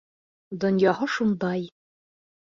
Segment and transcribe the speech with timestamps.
[0.63, 1.69] Донъяһы шундай.